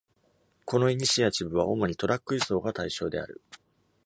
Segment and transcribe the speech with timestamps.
[0.65, 3.43] このイニシアチブは主にトラック輸送が対象である。